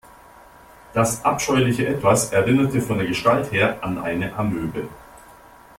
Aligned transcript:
Das 0.93 1.23
abscheuliche 1.25 1.85
Etwas 1.85 2.31
erinnerte 2.31 2.81
von 2.81 2.97
der 2.97 3.05
Gestalt 3.05 3.51
her 3.51 3.83
an 3.83 3.99
eine 3.99 4.33
Amöbe. 4.33 4.87